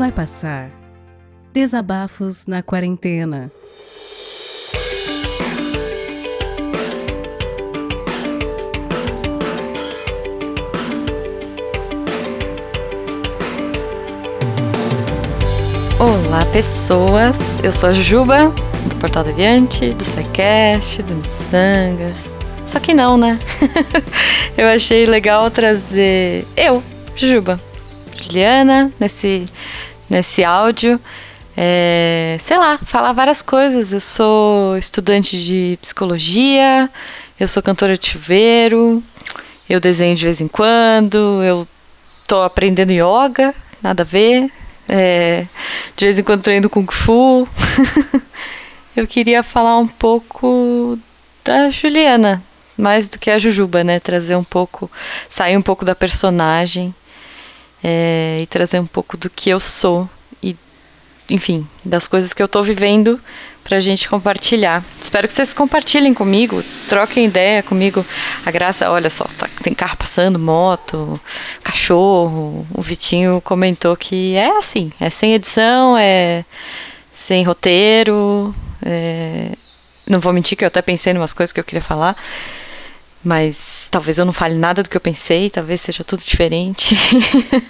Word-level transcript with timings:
Vai 0.00 0.10
passar. 0.10 0.70
Desabafos 1.52 2.46
na 2.46 2.62
quarentena. 2.62 3.52
Olá, 15.98 16.46
pessoas! 16.50 17.62
Eu 17.62 17.70
sou 17.70 17.90
a 17.90 17.92
Juba, 17.92 18.48
do 18.88 18.96
Portal 18.98 19.22
Deviante, 19.22 19.92
do 19.92 20.02
SciCast, 20.02 21.02
do 21.02 21.14
Missangas. 21.16 22.16
Só 22.66 22.80
que 22.80 22.94
não, 22.94 23.18
né? 23.18 23.38
eu 24.56 24.66
achei 24.66 25.04
legal 25.04 25.50
trazer 25.50 26.46
eu, 26.56 26.82
Juba, 27.14 27.60
Juliana, 28.16 28.90
nesse, 28.98 29.44
nesse 30.10 30.42
áudio. 30.42 31.00
É, 31.56 32.36
sei 32.40 32.58
lá, 32.58 32.78
falar 32.78 33.12
várias 33.12 33.40
coisas. 33.40 33.92
Eu 33.92 34.00
sou 34.00 34.76
estudante 34.76 35.42
de 35.42 35.78
psicologia, 35.80 36.90
eu 37.38 37.46
sou 37.46 37.62
cantora 37.62 37.96
de 37.96 38.08
chuveiro, 38.08 39.02
eu 39.68 39.78
desenho 39.80 40.16
de 40.16 40.24
vez 40.24 40.40
em 40.40 40.48
quando, 40.48 41.42
eu 41.44 41.66
tô 42.26 42.42
aprendendo 42.42 42.92
yoga, 42.92 43.54
nada 43.82 44.02
a 44.02 44.06
ver, 44.06 44.50
é, 44.88 45.46
de 45.96 46.04
vez 46.04 46.18
em 46.18 46.22
quando 46.22 46.42
treino 46.42 46.68
Kung 46.68 46.86
Fu. 46.90 47.48
eu 48.96 49.06
queria 49.06 49.42
falar 49.42 49.78
um 49.78 49.86
pouco 49.86 50.98
da 51.44 51.70
Juliana, 51.70 52.42
mais 52.76 53.08
do 53.08 53.18
que 53.18 53.30
a 53.30 53.38
Jujuba, 53.38 53.84
né? 53.84 54.00
Trazer 54.00 54.36
um 54.36 54.44
pouco, 54.44 54.90
sair 55.28 55.56
um 55.56 55.62
pouco 55.62 55.84
da 55.84 55.94
personagem 55.94 56.94
é, 57.82 58.38
e 58.40 58.46
trazer 58.46 58.78
um 58.78 58.86
pouco 58.86 59.16
do 59.16 59.28
que 59.30 59.50
eu 59.50 59.60
sou 59.60 60.08
e, 60.42 60.56
enfim, 61.28 61.66
das 61.84 62.06
coisas 62.06 62.32
que 62.32 62.42
eu 62.42 62.48
tô 62.48 62.62
vivendo 62.62 63.20
pra 63.64 63.78
gente 63.78 64.08
compartilhar. 64.08 64.84
Espero 65.00 65.28
que 65.28 65.34
vocês 65.34 65.54
compartilhem 65.54 66.12
comigo, 66.12 66.64
troquem 66.88 67.26
ideia 67.26 67.62
comigo. 67.62 68.04
A 68.44 68.50
Graça, 68.50 68.90
olha 68.90 69.08
só, 69.08 69.24
tá, 69.38 69.48
tem 69.62 69.72
carro 69.72 69.96
passando, 69.96 70.38
moto, 70.38 71.20
cachorro. 71.62 72.66
O 72.74 72.82
Vitinho 72.82 73.40
comentou 73.42 73.96
que 73.96 74.34
é 74.34 74.58
assim, 74.58 74.92
é 75.00 75.08
sem 75.08 75.34
edição, 75.34 75.96
é 75.96 76.44
sem 77.12 77.44
roteiro. 77.44 78.54
É... 78.82 79.52
Não 80.06 80.18
vou 80.18 80.32
mentir 80.32 80.58
que 80.58 80.64
eu 80.64 80.68
até 80.68 80.82
pensei 80.82 81.12
em 81.12 81.16
umas 81.16 81.32
coisas 81.32 81.52
que 81.52 81.60
eu 81.60 81.64
queria 81.64 81.82
falar. 81.82 82.16
Mas 83.22 83.88
talvez 83.90 84.18
eu 84.18 84.24
não 84.24 84.32
fale 84.32 84.54
nada 84.54 84.82
do 84.82 84.88
que 84.88 84.96
eu 84.96 85.00
pensei, 85.00 85.50
talvez 85.50 85.80
seja 85.80 86.02
tudo 86.02 86.24
diferente. 86.24 86.96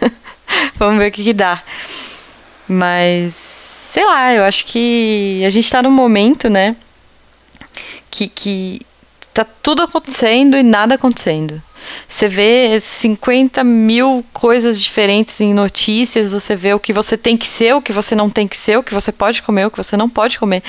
Vamos 0.76 0.98
ver 0.98 1.08
o 1.08 1.12
que, 1.12 1.24
que 1.24 1.32
dá. 1.32 1.62
Mas 2.68 3.34
sei 3.90 4.04
lá, 4.04 4.32
eu 4.32 4.44
acho 4.44 4.66
que 4.66 5.42
a 5.44 5.50
gente 5.50 5.64
está 5.64 5.82
num 5.82 5.90
momento, 5.90 6.48
né, 6.48 6.76
que, 8.08 8.28
que 8.28 8.80
tá 9.34 9.44
tudo 9.44 9.82
acontecendo 9.82 10.56
e 10.56 10.62
nada 10.62 10.94
acontecendo. 10.94 11.60
Você 12.08 12.28
vê 12.28 12.78
50 12.80 13.62
mil 13.64 14.24
coisas 14.32 14.80
diferentes 14.80 15.40
em 15.40 15.54
notícias, 15.54 16.32
você 16.32 16.56
vê 16.56 16.74
o 16.74 16.80
que 16.80 16.92
você 16.92 17.16
tem 17.16 17.36
que 17.36 17.46
ser, 17.46 17.74
o 17.74 17.82
que 17.82 17.92
você 17.92 18.14
não 18.14 18.28
tem 18.28 18.46
que 18.46 18.56
ser, 18.56 18.78
o 18.78 18.82
que 18.82 18.92
você 18.92 19.12
pode 19.12 19.42
comer, 19.42 19.66
o 19.66 19.70
que 19.70 19.76
você 19.76 19.96
não 19.96 20.08
pode 20.08 20.38
comer. 20.38 20.62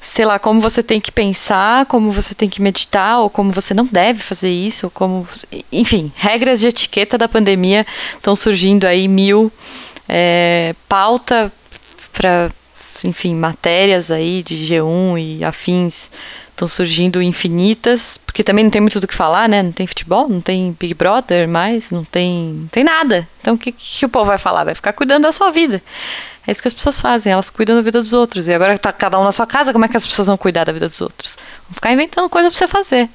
Sei 0.00 0.24
lá, 0.24 0.38
como 0.38 0.60
você 0.60 0.82
tem 0.82 1.00
que 1.00 1.10
pensar, 1.10 1.86
como 1.86 2.10
você 2.10 2.34
tem 2.34 2.48
que 2.48 2.60
meditar, 2.60 3.20
ou 3.20 3.30
como 3.30 3.50
você 3.50 3.74
não 3.74 3.86
deve 3.86 4.20
fazer 4.20 4.50
isso, 4.50 4.86
ou 4.86 4.90
como. 4.90 5.26
Enfim, 5.72 6.12
regras 6.16 6.60
de 6.60 6.68
etiqueta 6.68 7.16
da 7.16 7.28
pandemia 7.28 7.86
estão 8.14 8.36
surgindo 8.36 8.84
aí 8.84 9.08
mil. 9.08 9.50
É, 10.08 10.74
pauta 10.88 11.50
para, 12.12 12.50
enfim, 13.02 13.34
matérias 13.34 14.10
aí 14.10 14.42
de 14.42 14.56
G1 14.56 15.18
e 15.18 15.44
afins 15.44 16.10
estão 16.64 16.68
surgindo 16.68 17.22
infinitas, 17.22 18.18
porque 18.18 18.42
também 18.42 18.64
não 18.64 18.70
tem 18.70 18.80
muito 18.80 19.00
do 19.00 19.06
que 19.06 19.14
falar, 19.14 19.48
né? 19.48 19.62
Não 19.62 19.72
tem 19.72 19.86
futebol, 19.86 20.28
não 20.28 20.40
tem 20.40 20.76
Big 20.78 20.94
Brother 20.94 21.48
mais, 21.48 21.90
não 21.90 22.04
tem, 22.04 22.60
não 22.62 22.68
tem 22.68 22.84
nada. 22.84 23.28
Então 23.40 23.54
o 23.54 23.58
que, 23.58 23.72
que 23.72 24.06
o 24.06 24.08
povo 24.08 24.26
vai 24.26 24.38
falar? 24.38 24.64
Vai 24.64 24.74
ficar 24.74 24.92
cuidando 24.92 25.22
da 25.22 25.32
sua 25.32 25.50
vida. 25.50 25.82
É 26.46 26.52
isso 26.52 26.60
que 26.60 26.68
as 26.68 26.74
pessoas 26.74 27.00
fazem, 27.00 27.32
elas 27.32 27.48
cuidam 27.48 27.76
da 27.76 27.82
vida 27.82 28.00
dos 28.00 28.12
outros. 28.12 28.48
E 28.48 28.52
agora 28.52 28.74
que 28.74 28.80
tá 28.80 28.92
cada 28.92 29.18
um 29.18 29.24
na 29.24 29.32
sua 29.32 29.46
casa, 29.46 29.72
como 29.72 29.84
é 29.84 29.88
que 29.88 29.96
as 29.96 30.06
pessoas 30.06 30.28
vão 30.28 30.36
cuidar 30.36 30.64
da 30.64 30.72
vida 30.72 30.88
dos 30.88 31.00
outros? 31.00 31.36
Vão 31.68 31.74
ficar 31.74 31.92
inventando 31.92 32.28
coisa 32.28 32.50
pra 32.50 32.58
você 32.58 32.68
fazer. 32.68 33.08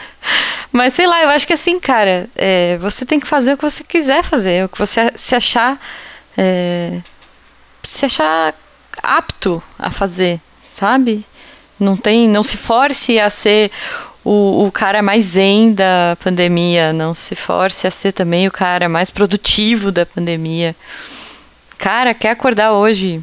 Mas 0.70 0.92
sei 0.94 1.06
lá, 1.06 1.22
eu 1.22 1.30
acho 1.30 1.46
que 1.46 1.54
assim, 1.54 1.80
cara, 1.80 2.28
é, 2.36 2.76
você 2.78 3.06
tem 3.06 3.18
que 3.18 3.26
fazer 3.26 3.54
o 3.54 3.56
que 3.56 3.64
você 3.64 3.82
quiser 3.82 4.22
fazer, 4.22 4.64
o 4.64 4.68
que 4.68 4.78
você 4.78 5.10
se 5.14 5.34
achar. 5.34 5.80
É, 6.36 7.00
se 7.82 8.04
achar 8.04 8.54
apto 9.02 9.62
a 9.78 9.90
fazer, 9.90 10.40
sabe? 10.62 11.24
Não 11.78 11.96
tem, 11.96 12.28
não 12.28 12.42
se 12.42 12.56
force 12.56 13.18
a 13.18 13.30
ser 13.30 13.70
o, 14.24 14.66
o 14.66 14.72
cara 14.72 15.02
mais 15.02 15.24
zen 15.24 15.72
da 15.72 16.16
pandemia, 16.22 16.92
não 16.92 17.14
se 17.14 17.34
force 17.34 17.86
a 17.86 17.90
ser 17.90 18.12
também 18.12 18.46
o 18.46 18.50
cara 18.50 18.88
mais 18.88 19.10
produtivo 19.10 19.90
da 19.90 20.04
pandemia. 20.04 20.74
Cara, 21.78 22.12
quer 22.12 22.30
acordar 22.30 22.72
hoje? 22.72 23.22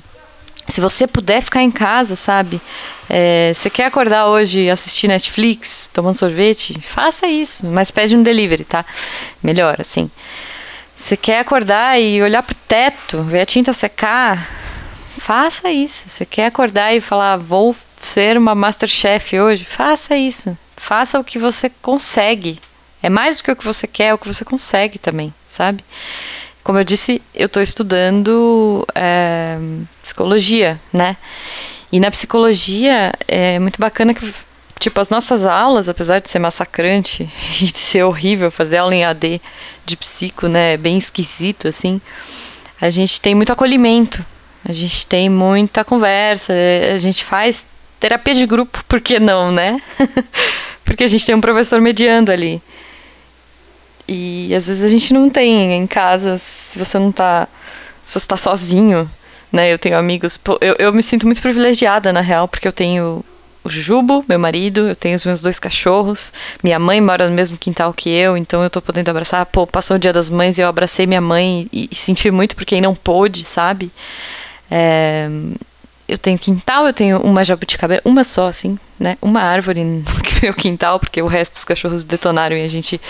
Se 0.67 0.81
você 0.81 1.05
puder 1.05 1.41
ficar 1.41 1.61
em 1.61 1.69
casa, 1.69 2.15
sabe? 2.15 2.59
É, 3.07 3.51
você 3.53 3.69
quer 3.69 3.85
acordar 3.85 4.27
hoje 4.27 4.61
e 4.61 4.69
assistir 4.69 5.07
Netflix, 5.07 5.89
tomando 5.93 6.17
sorvete? 6.17 6.81
Faça 6.81 7.27
isso, 7.27 7.67
mas 7.67 7.91
pede 7.91 8.17
um 8.17 8.23
delivery, 8.23 8.63
tá? 8.63 8.83
Melhor, 9.43 9.75
assim. 9.79 10.09
Você 10.95 11.15
quer 11.15 11.39
acordar 11.39 12.01
e 12.01 12.21
olhar 12.21 12.41
pro 12.41 12.55
teto, 12.67 13.21
ver 13.21 13.41
a 13.41 13.45
tinta 13.45 13.73
secar? 13.73 14.49
Faça 15.25 15.71
isso. 15.71 16.07
Você 16.07 16.23
quer 16.23 16.45
acordar 16.45 16.93
e 16.95 17.01
falar, 17.01 17.35
vou 17.37 17.75
ser 17.99 18.37
uma 18.37 18.53
Masterchef 18.53 19.39
hoje? 19.39 19.65
Faça 19.65 20.15
isso. 20.15 20.55
Faça 20.77 21.19
o 21.19 21.23
que 21.23 21.39
você 21.39 21.67
consegue. 21.81 22.59
É 23.01 23.09
mais 23.09 23.37
do 23.37 23.43
que 23.43 23.51
o 23.51 23.55
que 23.55 23.65
você 23.65 23.87
quer, 23.87 24.09
é 24.09 24.13
o 24.13 24.19
que 24.19 24.27
você 24.27 24.45
consegue 24.45 24.99
também, 24.99 25.33
sabe? 25.47 25.83
Como 26.63 26.77
eu 26.77 26.83
disse, 26.83 27.23
eu 27.33 27.47
estou 27.47 27.63
estudando 27.63 28.85
é, 28.93 29.57
psicologia, 30.03 30.79
né? 30.93 31.17
E 31.91 31.99
na 31.99 32.11
psicologia 32.11 33.11
é 33.27 33.57
muito 33.57 33.81
bacana 33.81 34.13
que 34.13 34.31
Tipo, 34.77 35.01
as 35.01 35.09
nossas 35.09 35.43
aulas, 35.43 35.89
apesar 35.89 36.19
de 36.19 36.29
ser 36.29 36.37
massacrante 36.37 37.23
e 37.59 37.65
de 37.65 37.79
ser 37.79 38.03
horrível 38.03 38.51
fazer 38.51 38.77
aula 38.77 38.93
em 38.93 39.03
AD 39.03 39.41
de 39.83 39.97
psico, 39.97 40.47
né? 40.47 40.77
Bem 40.77 40.99
esquisito, 40.99 41.67
assim. 41.67 41.99
A 42.79 42.91
gente 42.91 43.19
tem 43.19 43.33
muito 43.33 43.51
acolhimento. 43.51 44.23
A 44.67 44.73
gente 44.73 45.05
tem 45.05 45.29
muita 45.29 45.85
conversa. 45.85 46.51
A 46.93 46.97
gente 46.97 47.23
faz 47.23 47.63
terapia 47.99 48.33
de 48.33 48.47
grupo, 48.47 48.83
por 48.87 48.99
que 48.99 49.19
não, 49.19 49.51
né? 49.51 49.79
Porque 50.83 51.03
a 51.03 51.07
gente 51.07 51.25
tem 51.25 51.35
um 51.35 51.41
professor 51.41 51.79
mediando 51.79 52.31
ali. 52.31 52.61
E 54.07 54.53
às 54.55 54.67
vezes 54.67 54.83
a 54.83 54.87
gente 54.87 55.13
não 55.13 55.29
tem 55.29 55.73
em 55.73 55.87
casa, 55.87 56.37
se 56.37 56.77
você 56.77 56.97
não 56.97 57.11
tá. 57.11 57.47
Se 58.03 58.19
você 58.19 58.27
tá 58.27 58.37
sozinho, 58.37 59.09
né? 59.51 59.71
Eu 59.71 59.79
tenho 59.79 59.97
amigos. 59.97 60.39
Eu, 60.61 60.75
eu 60.77 60.93
me 60.93 61.01
sinto 61.01 61.25
muito 61.25 61.41
privilegiada, 61.41 62.11
na 62.11 62.21
real, 62.21 62.47
porque 62.47 62.67
eu 62.67 62.71
tenho 62.71 63.23
o 63.63 63.69
Jubo, 63.69 64.23
meu 64.27 64.37
marido, 64.37 64.81
eu 64.81 64.95
tenho 64.95 65.15
os 65.15 65.25
meus 65.25 65.41
dois 65.41 65.57
cachorros, 65.57 66.31
minha 66.63 66.77
mãe 66.77 67.01
mora 67.01 67.27
no 67.27 67.33
mesmo 67.33 67.57
quintal 67.57 67.91
que 67.91 68.11
eu, 68.11 68.37
então 68.37 68.61
eu 68.61 68.69
tô 68.69 68.79
podendo 68.79 69.09
abraçar. 69.09 69.43
Pô, 69.47 69.65
passou 69.65 69.97
o 69.97 69.99
dia 69.99 70.13
das 70.13 70.29
mães 70.29 70.59
e 70.59 70.61
eu 70.61 70.67
abracei 70.67 71.07
minha 71.07 71.21
mãe 71.21 71.67
e, 71.73 71.89
e 71.91 71.95
senti 71.95 72.29
muito 72.29 72.55
por 72.55 72.63
quem 72.63 72.79
não 72.79 72.93
pôde, 72.93 73.43
sabe? 73.43 73.91
É, 74.69 75.29
eu 76.07 76.17
tenho 76.17 76.37
quintal, 76.37 76.85
eu 76.85 76.93
tenho 76.93 77.19
uma 77.19 77.43
jabuticaba, 77.43 77.99
uma 78.05 78.23
só, 78.23 78.47
assim, 78.47 78.77
né? 78.99 79.17
Uma 79.21 79.41
árvore 79.41 79.83
no 79.83 80.03
meu 80.41 80.53
quintal, 80.53 80.99
porque 80.99 81.21
o 81.21 81.27
resto 81.27 81.53
dos 81.53 81.65
cachorros 81.65 82.03
detonaram 82.03 82.55
e 82.55 82.63
a 82.63 82.67
gente 82.67 83.01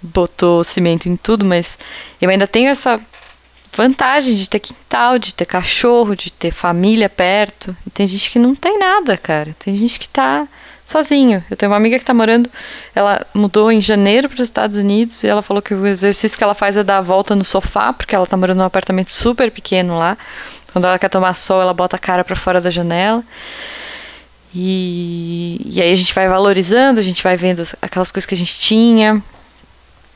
botou 0.00 0.64
cimento 0.64 1.08
em 1.08 1.16
tudo, 1.16 1.44
mas 1.44 1.78
eu 2.20 2.30
ainda 2.30 2.46
tenho 2.46 2.70
essa 2.70 2.98
vantagem 3.72 4.34
de 4.34 4.48
ter 4.48 4.58
quintal, 4.58 5.18
de 5.18 5.34
ter 5.34 5.44
cachorro, 5.44 6.16
de 6.16 6.32
ter 6.32 6.50
família 6.50 7.08
perto. 7.08 7.76
E 7.86 7.90
tem 7.90 8.06
gente 8.06 8.30
que 8.30 8.38
não 8.38 8.54
tem 8.54 8.78
nada, 8.78 9.16
cara. 9.16 9.54
Tem 9.58 9.76
gente 9.76 9.98
que 9.98 10.08
tá 10.08 10.48
sozinho. 10.84 11.44
Eu 11.48 11.56
tenho 11.56 11.70
uma 11.70 11.76
amiga 11.76 11.98
que 11.98 12.04
tá 12.04 12.12
morando, 12.12 12.50
ela 12.94 13.24
mudou 13.32 13.70
em 13.70 13.80
janeiro 13.80 14.28
para 14.28 14.34
os 14.34 14.40
Estados 14.40 14.76
Unidos 14.76 15.22
e 15.22 15.28
ela 15.28 15.40
falou 15.40 15.62
que 15.62 15.72
o 15.72 15.86
exercício 15.86 16.36
que 16.36 16.42
ela 16.42 16.54
faz 16.54 16.76
é 16.76 16.82
dar 16.82 16.98
a 16.98 17.00
volta 17.00 17.36
no 17.36 17.44
sofá, 17.44 17.92
porque 17.92 18.14
ela 18.14 18.26
tá 18.26 18.36
morando 18.36 18.58
num 18.58 18.64
apartamento 18.64 19.12
super 19.12 19.50
pequeno 19.50 19.96
lá. 19.98 20.18
Quando 20.72 20.86
ela 20.86 20.98
quer 20.98 21.08
tomar 21.08 21.34
sol, 21.34 21.60
ela 21.60 21.74
bota 21.74 21.96
a 21.96 21.98
cara 21.98 22.24
para 22.24 22.36
fora 22.36 22.60
da 22.60 22.70
janela. 22.70 23.22
E, 24.54 25.60
e 25.64 25.80
aí 25.80 25.92
a 25.92 25.94
gente 25.94 26.12
vai 26.12 26.28
valorizando, 26.28 26.98
a 26.98 27.02
gente 27.02 27.22
vai 27.22 27.36
vendo 27.36 27.62
aquelas 27.80 28.10
coisas 28.10 28.26
que 28.26 28.34
a 28.34 28.38
gente 28.38 28.58
tinha, 28.58 29.22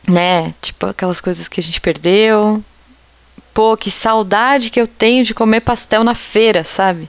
né? 0.08 0.54
Tipo, 0.60 0.86
aquelas 0.86 1.20
coisas 1.20 1.48
que 1.48 1.60
a 1.60 1.62
gente 1.62 1.80
perdeu, 1.80 2.62
pô, 3.52 3.76
que 3.76 3.90
saudade 3.90 4.70
que 4.70 4.80
eu 4.80 4.86
tenho 4.86 5.24
de 5.24 5.32
comer 5.32 5.60
pastel 5.60 6.02
na 6.02 6.14
feira, 6.14 6.64
sabe? 6.64 7.08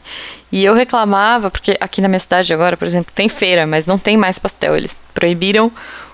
E 0.52 0.64
eu 0.64 0.74
reclamava, 0.74 1.50
porque 1.50 1.76
aqui 1.82 2.00
na 2.00 2.08
minha 2.08 2.20
cidade 2.20 2.54
agora, 2.54 2.78
por 2.78 2.88
exemplo, 2.88 3.12
tem 3.14 3.28
feira, 3.28 3.66
mas 3.66 3.88
não 3.88 3.98
tem 3.98 4.16
mais 4.16 4.38
pastel. 4.38 4.78
Eles 4.78 4.98
proibiram 5.14 5.72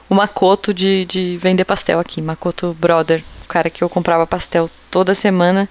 o 0.10 0.16
Makoto 0.16 0.74
de, 0.74 1.06
de 1.06 1.38
vender 1.38 1.66
pastel 1.66 2.00
aqui, 2.00 2.22
Makoto 2.22 2.76
Brother, 2.80 3.24
o 3.44 3.48
cara 3.48 3.70
que 3.70 3.84
eu 3.84 3.90
comprava 3.90 4.26
pastel 4.26 4.70
toda 4.90 5.14
semana. 5.14 5.70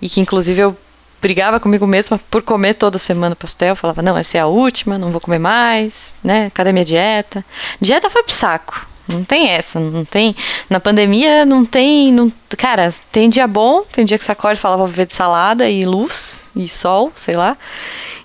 E 0.00 0.08
que 0.08 0.20
inclusive 0.20 0.60
eu 0.60 0.76
brigava 1.20 1.58
comigo 1.60 1.86
mesma 1.86 2.18
por 2.30 2.42
comer 2.42 2.74
toda 2.74 2.98
semana 2.98 3.36
pastel. 3.36 3.76
Falava, 3.76 4.02
não, 4.02 4.16
essa 4.16 4.38
é 4.38 4.40
a 4.40 4.46
última, 4.46 4.98
não 4.98 5.10
vou 5.10 5.20
comer 5.20 5.38
mais, 5.38 6.14
né? 6.22 6.50
Cadê 6.54 6.72
minha 6.72 6.84
dieta? 6.84 7.44
Dieta 7.80 8.08
foi 8.10 8.22
pro 8.22 8.34
saco. 8.34 8.86
Não 9.08 9.24
tem 9.24 9.48
essa, 9.48 9.80
não 9.80 10.04
tem. 10.04 10.36
Na 10.68 10.78
pandemia 10.78 11.46
não 11.46 11.64
tem. 11.64 12.12
Não, 12.12 12.30
cara, 12.58 12.92
tem 13.10 13.30
dia 13.30 13.46
bom, 13.46 13.82
tem 13.90 14.04
dia 14.04 14.18
que 14.18 14.24
você 14.24 14.32
acorda 14.32 14.58
e 14.58 14.60
fala, 14.60 14.76
vou 14.76 14.86
viver 14.86 15.06
de 15.06 15.14
salada 15.14 15.68
e 15.68 15.84
luz 15.86 16.50
e 16.54 16.68
sol, 16.68 17.10
sei 17.16 17.34
lá. 17.34 17.56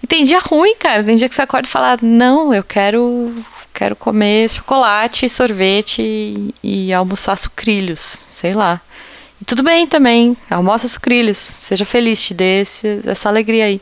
E 0.03 0.07
tem 0.07 0.25
dia 0.25 0.39
ruim, 0.39 0.75
cara. 0.75 1.01
Tem 1.01 1.15
dia 1.15 1.29
que 1.29 1.35
você 1.35 1.41
acorda 1.41 1.67
e 1.67 1.71
fala, 1.71 1.97
não, 2.01 2.53
eu 2.53 2.63
quero. 2.63 3.33
Quero 3.73 3.95
comer 3.95 4.49
chocolate, 4.49 5.27
sorvete 5.27 5.99
e, 5.99 6.53
e 6.61 6.93
almoçar 6.93 7.35
sucrilhos, 7.35 7.99
sei 7.99 8.53
lá. 8.53 8.79
E 9.41 9.45
tudo 9.45 9.63
bem 9.63 9.85
também, 9.87 10.37
almoça 10.49 10.87
sucrilhos, 10.87 11.37
seja 11.37 11.85
feliz, 11.85 12.21
te 12.21 12.33
dê 12.33 12.61
esse, 12.61 13.01
essa 13.05 13.29
alegria 13.29 13.65
aí. 13.65 13.81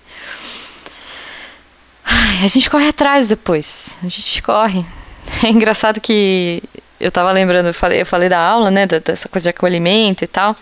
Ai, 2.04 2.44
a 2.44 2.48
gente 2.48 2.70
corre 2.70 2.88
atrás 2.88 3.28
depois, 3.28 3.98
a 4.04 4.08
gente 4.08 4.42
corre. 4.42 4.86
É 5.44 5.48
engraçado 5.48 6.02
que 6.02 6.62
eu 7.00 7.12
tava 7.12 7.32
lembrando, 7.32 7.68
eu 7.68 7.74
falei, 7.74 8.02
eu 8.02 8.06
falei 8.06 8.28
da 8.28 8.40
aula, 8.40 8.70
né, 8.70 8.86
dessa 8.86 9.30
coisa 9.30 9.46
de 9.46 9.50
acolhimento 9.50 10.24
e 10.24 10.28
tal, 10.28 10.56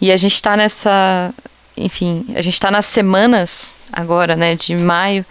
e 0.00 0.12
a 0.12 0.16
gente 0.16 0.42
tá 0.42 0.56
nessa, 0.56 1.32
enfim, 1.76 2.26
a 2.34 2.42
gente 2.42 2.58
tá 2.60 2.70
nas 2.70 2.86
semanas 2.86 3.76
agora, 3.92 4.36
né, 4.36 4.54
de 4.54 4.74
maio, 4.74 5.24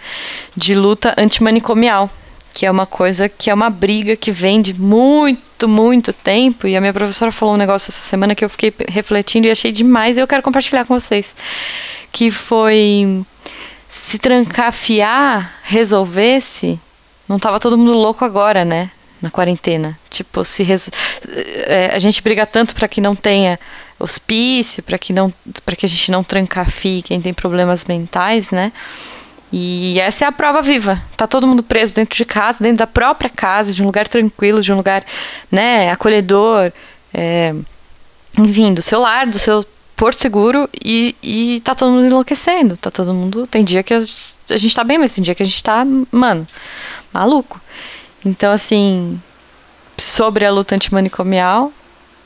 de 0.56 0.74
luta 0.74 1.14
antimanicomial, 1.18 2.10
que 2.58 2.66
é 2.66 2.72
uma 2.72 2.88
coisa 2.88 3.30
que 3.30 3.52
é 3.52 3.54
uma 3.54 3.70
briga 3.70 4.16
que 4.16 4.32
vem 4.32 4.64
de 4.64 4.74
muito, 4.74 5.70
muito 5.70 6.12
tempo, 6.12 6.68
e 6.68 6.76
a 6.76 6.82
minha 6.82 6.92
professora 6.92 7.32
falou 7.32 7.54
um 7.54 7.58
negócio 7.58 7.92
essa 7.92 8.02
semana 8.02 8.34
que 8.34 8.44
eu 8.44 8.50
fiquei 8.50 8.74
refletindo 8.90 9.46
e 9.46 9.52
achei 9.52 9.72
demais, 9.72 10.18
e 10.18 10.22
eu 10.22 10.28
quero 10.28 10.42
compartilhar 10.42 10.84
com 10.84 11.00
vocês, 11.00 11.36
que 12.12 12.32
foi 12.32 13.24
se 13.88 14.18
trancafiar 14.18 15.60
resolvesse, 15.62 16.80
não 17.30 17.38
tava 17.38 17.60
todo 17.60 17.78
mundo 17.78 17.94
louco 17.94 18.26
agora, 18.26 18.66
né? 18.66 18.90
na 19.22 19.30
quarentena. 19.30 19.98
Tipo, 20.10 20.44
se 20.44 20.66
é, 21.66 21.92
a 21.94 22.00
gente 22.00 22.22
briga 22.24 22.46
tanto 22.46 22.74
para 22.74 22.88
que 22.88 23.02
não 23.02 23.16
tenha 23.16 23.60
hospício, 24.00 24.82
para 24.84 24.98
que 24.98 25.12
não 25.12 25.34
para 25.66 25.76
que 25.76 25.86
a 25.88 25.90
gente 25.90 26.12
não 26.12 26.24
trancafie 26.24 27.02
quem 27.02 27.20
tem 27.20 27.34
problemas 27.34 27.86
mentais, 27.86 28.52
né? 28.52 28.72
E 29.52 30.00
essa 30.00 30.26
é 30.26 30.28
a 30.28 30.32
prova 30.32 30.62
viva. 30.62 31.02
Tá 31.16 31.26
todo 31.26 31.48
mundo 31.48 31.64
preso 31.64 31.94
dentro 31.94 32.16
de 32.16 32.26
casa, 32.26 32.64
dentro 32.64 32.80
da 32.80 32.88
própria 32.88 33.30
casa, 33.30 33.74
de 33.74 33.82
um 33.82 33.86
lugar 33.86 34.08
tranquilo, 34.08 34.62
de 34.62 34.74
um 34.74 34.76
lugar, 34.76 35.06
né, 35.52 35.90
acolhedor, 35.90 36.72
é, 37.14 37.56
enfim, 38.38 38.74
do 38.74 38.82
seu 38.82 39.00
lar, 39.00 39.26
do 39.28 39.40
seu 39.40 39.66
porto 39.96 40.22
seguro 40.22 40.70
e, 40.84 41.16
e 41.24 41.62
tá 41.62 41.74
todo 41.74 41.92
mundo 41.92 42.06
enlouquecendo. 42.06 42.78
Tá 42.78 42.92
todo 42.92 43.14
mundo. 43.14 43.48
Tem 43.48 43.64
dia 43.64 43.82
que 43.82 43.94
a, 43.94 44.00
gente 44.00 44.76
tá 44.76 44.84
bem, 44.84 44.98
mas 44.98 45.14
tem 45.14 45.24
dia 45.24 45.34
que 45.34 45.44
a 45.44 45.46
gente 45.46 45.64
tá, 45.64 45.86
mano, 46.12 46.48
maluco. 47.12 47.60
Então, 48.26 48.52
assim, 48.52 49.20
sobre 49.98 50.46
a 50.46 50.52
luta 50.52 50.76
antimanicomial, 50.76 51.72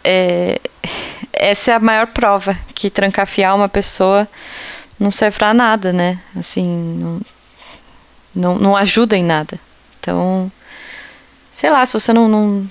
é, 0.04 0.60
essa 1.32 1.72
é 1.72 1.76
a 1.76 1.80
maior 1.80 2.08
prova 2.08 2.58
que 2.74 2.90
trancafiar 2.90 3.56
uma 3.56 3.70
pessoa 3.70 4.28
não 5.02 5.10
serve 5.10 5.36
para 5.36 5.52
nada, 5.52 5.92
né? 5.92 6.20
Assim, 6.38 6.64
não, 6.64 7.22
não, 8.36 8.60
não, 8.60 8.78
ajuda 8.78 9.18
em 9.18 9.24
nada. 9.24 9.60
Então, 10.00 10.52
sei 11.52 11.72
lá, 11.72 11.84
se 11.88 11.94
você 11.94 12.14
não, 12.14 12.28
não, 12.28 12.70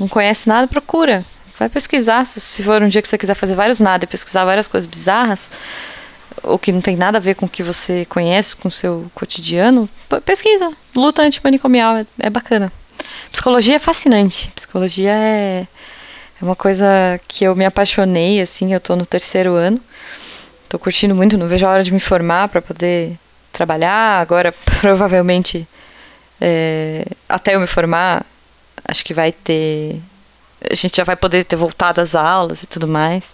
não 0.00 0.08
conhece 0.08 0.48
nada, 0.48 0.66
procura. 0.66 1.22
Vai 1.58 1.68
pesquisar. 1.68 2.24
Se, 2.24 2.62
for 2.62 2.82
um 2.82 2.88
dia 2.88 3.02
que 3.02 3.08
você 3.08 3.18
quiser 3.18 3.34
fazer 3.34 3.54
vários 3.54 3.78
nada 3.78 4.04
e 4.04 4.08
pesquisar 4.08 4.46
várias 4.46 4.66
coisas 4.66 4.88
bizarras, 4.88 5.50
ou 6.42 6.58
que 6.58 6.72
não 6.72 6.80
tem 6.80 6.96
nada 6.96 7.18
a 7.18 7.20
ver 7.20 7.34
com 7.34 7.44
o 7.44 7.48
que 7.48 7.62
você 7.62 8.06
conhece, 8.06 8.56
com 8.56 8.68
o 8.68 8.70
seu 8.70 9.10
cotidiano, 9.14 9.86
pesquisa. 10.24 10.72
Luta 10.94 11.20
antimanicomial, 11.20 11.98
é, 11.98 12.06
é 12.20 12.30
bacana. 12.30 12.72
Psicologia 13.30 13.76
é 13.76 13.78
fascinante. 13.78 14.50
Psicologia 14.54 15.12
é, 15.12 15.66
é 16.40 16.44
uma 16.44 16.56
coisa 16.56 16.86
que 17.28 17.44
eu 17.44 17.54
me 17.54 17.66
apaixonei, 17.66 18.40
assim, 18.40 18.72
eu 18.72 18.80
tô 18.80 18.96
no 18.96 19.04
terceiro 19.04 19.52
ano. 19.52 19.78
Tô 20.76 20.80
curtindo 20.80 21.14
muito, 21.14 21.38
não 21.38 21.48
vejo 21.48 21.64
a 21.64 21.70
hora 21.70 21.82
de 21.82 21.90
me 21.90 21.98
formar 21.98 22.50
para 22.50 22.60
poder 22.60 23.16
trabalhar. 23.50 24.20
Agora, 24.20 24.52
provavelmente, 24.78 25.66
é, 26.38 27.02
até 27.26 27.54
eu 27.54 27.60
me 27.60 27.66
formar, 27.66 28.26
acho 28.86 29.02
que 29.02 29.14
vai 29.14 29.32
ter. 29.32 29.98
A 30.70 30.74
gente 30.74 30.98
já 30.98 31.02
vai 31.02 31.16
poder 31.16 31.44
ter 31.44 31.56
voltado 31.56 32.02
às 32.02 32.14
aulas 32.14 32.62
e 32.62 32.66
tudo 32.66 32.86
mais. 32.86 33.32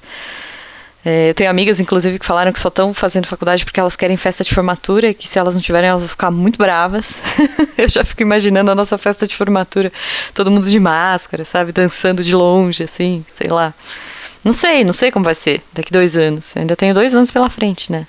É, 1.04 1.30
eu 1.30 1.34
tenho 1.34 1.50
amigas, 1.50 1.80
inclusive, 1.80 2.16
que 2.16 2.24
falaram 2.24 2.52
que 2.52 2.60
só 2.60 2.68
estão 2.68 2.94
fazendo 2.94 3.26
faculdade 3.26 3.64
porque 3.64 3.80
elas 3.80 3.96
querem 3.96 4.16
festa 4.16 4.44
de 4.44 4.54
formatura 4.54 5.08
e 5.08 5.14
que 5.14 5.26
se 5.26 5.36
elas 5.36 5.56
não 5.56 5.60
tiverem, 5.60 5.90
elas 5.90 6.02
vão 6.02 6.10
ficar 6.10 6.30
muito 6.30 6.56
bravas. 6.56 7.16
eu 7.76 7.88
já 7.88 8.04
fico 8.04 8.22
imaginando 8.22 8.70
a 8.70 8.74
nossa 8.76 8.96
festa 8.96 9.26
de 9.26 9.34
formatura, 9.34 9.92
todo 10.32 10.48
mundo 10.48 10.70
de 10.70 10.78
máscara, 10.78 11.44
sabe? 11.44 11.72
Dançando 11.72 12.22
de 12.22 12.36
longe, 12.36 12.84
assim, 12.84 13.26
sei 13.34 13.50
lá. 13.50 13.74
Não 14.44 14.52
sei, 14.52 14.82
não 14.84 14.92
sei 14.92 15.10
como 15.10 15.24
vai 15.24 15.34
ser 15.34 15.62
daqui 15.72 15.92
dois 15.92 16.16
anos. 16.16 16.54
Eu 16.56 16.62
ainda 16.62 16.74
tenho 16.74 16.94
dois 16.94 17.14
anos 17.14 17.30
pela 17.30 17.48
frente, 17.48 17.92
né? 17.92 18.06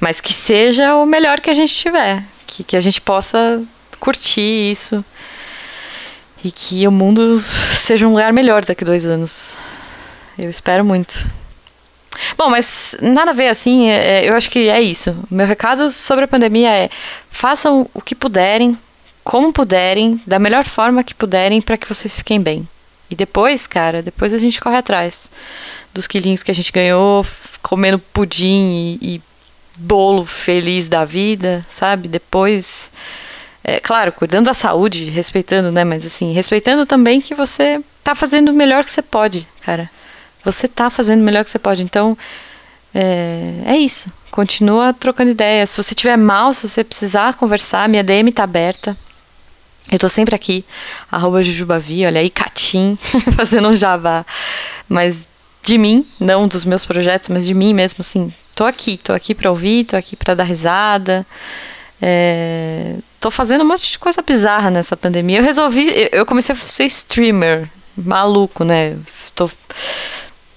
Mas 0.00 0.20
que 0.20 0.32
seja 0.32 0.94
o 0.96 1.04
melhor 1.04 1.40
que 1.40 1.50
a 1.50 1.54
gente 1.54 1.74
tiver. 1.74 2.22
Que, 2.46 2.64
que 2.64 2.76
a 2.76 2.80
gente 2.80 3.00
possa 3.00 3.62
curtir 4.00 4.72
isso. 4.72 5.04
E 6.42 6.50
que 6.50 6.86
o 6.86 6.92
mundo 6.92 7.42
seja 7.74 8.06
um 8.06 8.10
lugar 8.10 8.32
melhor 8.32 8.64
daqui 8.64 8.84
dois 8.84 9.04
anos. 9.04 9.54
Eu 10.38 10.48
espero 10.48 10.84
muito. 10.84 11.26
Bom, 12.36 12.48
mas 12.48 12.96
nada 13.02 13.30
a 13.30 13.34
ver 13.34 13.48
assim, 13.48 13.88
é, 13.88 14.24
é, 14.24 14.28
eu 14.28 14.34
acho 14.34 14.50
que 14.50 14.68
é 14.68 14.80
isso. 14.80 15.14
Meu 15.30 15.46
recado 15.46 15.92
sobre 15.92 16.24
a 16.24 16.28
pandemia 16.28 16.70
é: 16.70 16.90
façam 17.30 17.88
o 17.92 18.00
que 18.00 18.14
puderem, 18.14 18.78
como 19.22 19.52
puderem, 19.52 20.20
da 20.26 20.38
melhor 20.38 20.64
forma 20.64 21.04
que 21.04 21.14
puderem 21.14 21.60
para 21.60 21.76
que 21.76 21.88
vocês 21.88 22.16
fiquem 22.16 22.40
bem. 22.40 22.66
E 23.10 23.14
depois, 23.14 23.66
cara, 23.66 24.02
depois 24.02 24.32
a 24.32 24.38
gente 24.38 24.60
corre 24.60 24.76
atrás 24.76 25.30
dos 25.94 26.06
quilinhos 26.06 26.42
que 26.42 26.50
a 26.50 26.54
gente 26.54 26.72
ganhou, 26.72 27.24
comendo 27.62 27.98
pudim 27.98 28.98
e, 29.00 29.16
e 29.16 29.22
bolo 29.76 30.24
feliz 30.24 30.88
da 30.88 31.04
vida, 31.04 31.64
sabe? 31.70 32.08
Depois, 32.08 32.90
é, 33.64 33.80
claro, 33.80 34.12
cuidando 34.12 34.46
da 34.46 34.54
saúde, 34.54 35.04
respeitando, 35.04 35.70
né? 35.70 35.84
Mas 35.84 36.04
assim, 36.04 36.32
respeitando 36.32 36.84
também 36.84 37.20
que 37.20 37.34
você 37.34 37.80
tá 38.02 38.14
fazendo 38.14 38.50
o 38.50 38.54
melhor 38.54 38.84
que 38.84 38.90
você 38.90 39.02
pode, 39.02 39.46
cara. 39.62 39.90
Você 40.44 40.68
tá 40.68 40.90
fazendo 40.90 41.20
o 41.20 41.24
melhor 41.24 41.44
que 41.44 41.50
você 41.50 41.58
pode. 41.58 41.82
Então, 41.82 42.16
é, 42.94 43.62
é 43.66 43.76
isso. 43.76 44.10
Continua 44.30 44.92
trocando 44.92 45.30
ideias. 45.30 45.70
Se 45.70 45.82
você 45.82 45.94
tiver 45.94 46.16
mal, 46.16 46.52
se 46.52 46.68
você 46.68 46.84
precisar 46.84 47.34
conversar, 47.34 47.88
minha 47.88 48.04
DM 48.04 48.30
tá 48.32 48.44
aberta. 48.44 48.96
Eu 49.90 49.98
tô 49.98 50.08
sempre 50.08 50.34
aqui, 50.34 50.64
arroba 51.10 51.42
Jujubavi, 51.42 52.04
olha 52.04 52.20
aí, 52.20 52.28
Catim, 52.28 52.98
fazendo 53.36 53.68
um 53.68 53.76
jabá. 53.76 54.24
Mas 54.88 55.26
de 55.62 55.78
mim, 55.78 56.06
não 56.18 56.48
dos 56.48 56.64
meus 56.64 56.84
projetos, 56.84 57.28
mas 57.28 57.46
de 57.46 57.54
mim 57.54 57.72
mesmo, 57.72 57.98
assim. 58.00 58.32
Tô 58.54 58.64
aqui, 58.64 58.96
tô 58.96 59.12
aqui 59.12 59.34
pra 59.34 59.50
ouvir, 59.50 59.84
tô 59.84 59.96
aqui 59.96 60.16
pra 60.16 60.34
dar 60.34 60.44
risada. 60.44 61.26
É, 62.00 62.96
tô 63.20 63.30
fazendo 63.30 63.62
um 63.62 63.66
monte 63.66 63.92
de 63.92 63.98
coisa 63.98 64.22
bizarra 64.22 64.70
nessa 64.70 64.96
pandemia. 64.96 65.38
Eu 65.38 65.44
resolvi, 65.44 66.08
eu 66.12 66.26
comecei 66.26 66.54
a 66.54 66.58
ser 66.58 66.84
streamer, 66.86 67.68
maluco, 67.96 68.64
né? 68.64 68.96
Tô 69.34 69.50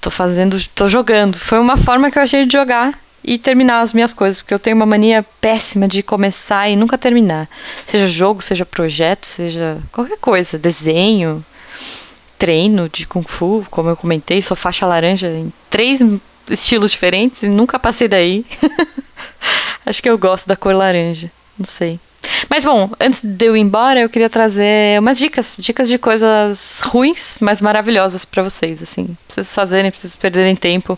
tô 0.01 0.09
fazendo, 0.09 0.57
tô 0.69 0.87
jogando. 0.87 1.37
Foi 1.37 1.59
uma 1.59 1.75
forma 1.77 2.09
que 2.09 2.17
eu 2.17 2.23
achei 2.23 2.45
de 2.45 2.53
jogar 2.53 2.97
e 3.23 3.37
terminar 3.37 3.81
as 3.81 3.93
minhas 3.93 4.13
coisas, 4.13 4.41
porque 4.41 4.53
eu 4.53 4.59
tenho 4.59 4.75
uma 4.75 4.85
mania 4.85 5.25
péssima 5.41 5.87
de 5.87 6.01
começar 6.01 6.69
e 6.69 6.75
nunca 6.75 6.97
terminar. 6.97 7.47
Seja 7.85 8.07
jogo, 8.07 8.41
seja 8.41 8.65
projeto, 8.65 9.25
seja 9.25 9.77
qualquer 9.91 10.17
coisa, 10.17 10.57
desenho, 10.57 11.43
treino 12.37 12.87
de 12.89 13.05
kung 13.05 13.23
fu, 13.27 13.65
como 13.69 13.89
eu 13.89 13.97
comentei, 13.97 14.41
sou 14.41 14.55
faixa 14.55 14.85
laranja 14.85 15.27
em 15.27 15.51
três 15.69 16.01
estilos 16.49 16.91
diferentes 16.91 17.43
e 17.43 17.49
nunca 17.49 17.77
passei 17.77 18.07
daí. 18.07 18.45
Acho 19.85 20.01
que 20.01 20.09
eu 20.09 20.17
gosto 20.17 20.47
da 20.47 20.55
cor 20.55 20.73
laranja, 20.73 21.29
não 21.57 21.67
sei. 21.67 21.99
Mas 22.49 22.63
bom, 22.63 22.89
antes 22.99 23.21
de 23.21 23.45
eu 23.45 23.55
ir 23.55 23.59
embora, 23.59 23.99
eu 23.99 24.09
queria 24.09 24.29
trazer 24.29 24.99
umas 24.99 25.17
dicas, 25.17 25.57
dicas 25.59 25.87
de 25.87 25.97
coisas 25.97 26.81
ruins, 26.85 27.37
mas 27.41 27.61
maravilhosas 27.61 28.23
para 28.23 28.41
vocês, 28.43 28.81
assim, 28.81 29.05
pra 29.05 29.35
vocês 29.35 29.53
fazerem, 29.53 29.91
pra 29.91 29.99
vocês 29.99 30.15
perderem 30.15 30.55
tempo 30.55 30.97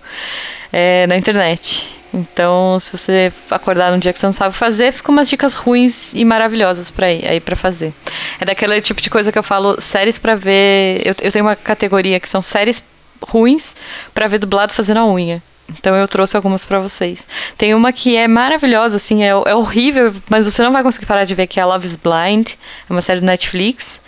é, 0.71 1.07
na 1.07 1.17
internet. 1.17 2.00
Então, 2.13 2.77
se 2.79 2.91
você 2.91 3.31
acordar 3.49 3.91
num 3.91 3.99
dia 3.99 4.11
que 4.11 4.19
você 4.19 4.25
não 4.25 4.33
sabe 4.33 4.53
fazer, 4.53 4.91
fica 4.91 5.11
umas 5.11 5.29
dicas 5.29 5.53
ruins 5.53 6.13
e 6.13 6.25
maravilhosas 6.25 6.91
para 6.91 7.11
ir 7.11 7.25
aí 7.25 7.39
para 7.39 7.55
fazer. 7.55 7.93
É 8.39 8.43
daquele 8.43 8.81
tipo 8.81 9.01
de 9.01 9.09
coisa 9.09 9.31
que 9.31 9.39
eu 9.39 9.43
falo, 9.43 9.79
séries 9.79 10.19
para 10.19 10.35
ver. 10.35 11.01
Eu, 11.05 11.15
eu 11.21 11.31
tenho 11.31 11.45
uma 11.45 11.55
categoria 11.55 12.19
que 12.19 12.27
são 12.27 12.41
séries 12.41 12.83
ruins 13.23 13.75
para 14.13 14.27
ver 14.27 14.39
dublado 14.39 14.73
fazendo 14.73 14.97
a 14.97 15.05
unha. 15.05 15.41
Então 15.69 15.95
eu 15.95 16.05
trouxe 16.05 16.35
algumas 16.35 16.65
para 16.65 16.79
vocês. 16.79 17.25
Tem 17.57 17.73
uma 17.73 17.93
que 17.93 18.17
é 18.17 18.27
maravilhosa, 18.27 18.97
assim, 18.97 19.23
é, 19.23 19.29
é, 19.29 19.55
horrível, 19.55 20.13
mas 20.29 20.45
você 20.45 20.61
não 20.61 20.71
vai 20.73 20.83
conseguir 20.83 21.05
parar 21.05 21.23
de 21.23 21.33
ver, 21.33 21.47
que 21.47 21.61
é 21.61 21.65
Love 21.65 21.87
is 21.87 21.95
Blind. 21.95 22.51
É 22.89 22.91
uma 22.91 23.01
série 23.01 23.21
do 23.21 23.25
Netflix. 23.25 24.01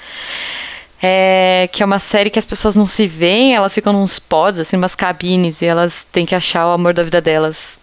É, 1.02 1.70
que 1.72 1.84
é 1.84 1.86
uma 1.86 2.00
série 2.00 2.30
que 2.30 2.40
as 2.40 2.46
pessoas 2.46 2.76
não 2.76 2.88
se 2.88 3.08
veem, 3.08 3.54
elas 3.54 3.74
ficam 3.74 3.92
nos 3.92 4.20
pods, 4.20 4.62
assim, 4.62 4.78
umas 4.78 4.96
cabines, 4.96 5.62
e 5.62 5.66
elas 5.66 6.06
têm 6.10 6.26
que 6.26 6.34
achar 6.34 6.66
o 6.68 6.72
amor 6.72 6.94
da 6.94 7.04
vida 7.04 7.20
delas 7.20 7.78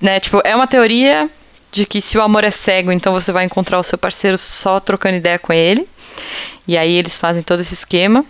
né, 0.00 0.20
tipo, 0.20 0.40
é 0.44 0.54
uma 0.54 0.66
teoria 0.66 1.28
de 1.70 1.84
que 1.84 2.00
se 2.00 2.16
o 2.16 2.22
amor 2.22 2.44
é 2.44 2.50
cego, 2.50 2.90
então 2.90 3.12
você 3.12 3.32
vai 3.32 3.44
encontrar 3.44 3.78
o 3.78 3.82
seu 3.82 3.98
parceiro 3.98 4.38
só 4.38 4.80
trocando 4.80 5.16
ideia 5.16 5.38
com 5.38 5.52
ele. 5.52 5.86
E 6.66 6.76
aí 6.76 6.94
eles 6.94 7.16
fazem 7.16 7.42
todo 7.42 7.60
esse 7.60 7.74
esquema. 7.74 8.24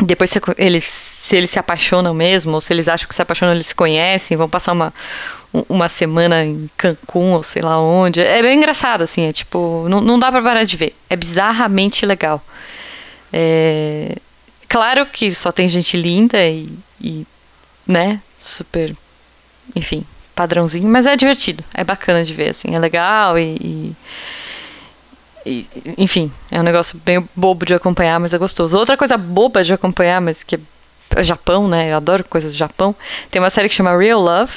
Depois, 0.00 0.30
se 0.30 0.40
eles, 0.58 0.84
se 0.84 1.36
eles 1.36 1.50
se 1.50 1.58
apaixonam 1.58 2.12
mesmo, 2.12 2.52
ou 2.52 2.60
se 2.60 2.72
eles 2.72 2.88
acham 2.88 3.08
que 3.08 3.14
se 3.14 3.22
apaixonam, 3.22 3.54
eles 3.54 3.68
se 3.68 3.74
conhecem, 3.74 4.36
vão 4.36 4.48
passar 4.48 4.72
uma, 4.72 4.92
uma 5.68 5.88
semana 5.88 6.44
em 6.44 6.68
Cancún, 6.76 7.32
ou 7.32 7.42
sei 7.44 7.62
lá 7.62 7.80
onde. 7.80 8.20
É 8.20 8.42
bem 8.42 8.58
engraçado, 8.58 9.02
assim, 9.02 9.22
é 9.22 9.32
tipo, 9.32 9.86
não, 9.88 10.00
não 10.00 10.18
dá 10.18 10.32
pra 10.32 10.42
parar 10.42 10.64
de 10.64 10.76
ver. 10.76 10.96
É 11.08 11.14
bizarramente 11.14 12.04
legal. 12.04 12.44
É, 13.32 14.16
claro 14.68 15.06
que 15.06 15.30
só 15.30 15.52
tem 15.52 15.68
gente 15.68 15.96
linda 15.96 16.44
e, 16.44 16.68
e 17.00 17.26
né, 17.86 18.20
super, 18.40 18.96
enfim, 19.76 20.04
padrãozinho, 20.34 20.88
mas 20.88 21.06
é 21.06 21.16
divertido, 21.16 21.62
é 21.72 21.84
bacana 21.84 22.24
de 22.24 22.34
ver, 22.34 22.50
assim, 22.50 22.74
é 22.74 22.78
legal 22.78 23.38
e, 23.38 23.56
e 23.60 23.96
e, 25.46 25.66
enfim, 25.98 26.32
é 26.50 26.58
um 26.58 26.62
negócio 26.62 26.98
bem 27.04 27.28
bobo 27.36 27.66
de 27.66 27.74
acompanhar, 27.74 28.18
mas 28.18 28.32
é 28.32 28.38
gostoso. 28.38 28.78
Outra 28.78 28.96
coisa 28.96 29.16
boba 29.16 29.62
de 29.62 29.72
acompanhar, 29.72 30.20
mas 30.20 30.42
que 30.42 30.58
é 31.14 31.22
Japão, 31.22 31.68
né? 31.68 31.92
Eu 31.92 31.96
adoro 31.96 32.24
coisas 32.24 32.52
do 32.52 32.58
Japão. 32.58 32.94
Tem 33.30 33.40
uma 33.40 33.50
série 33.50 33.68
que 33.68 33.74
chama 33.74 33.96
Real 33.96 34.20
Love, 34.20 34.52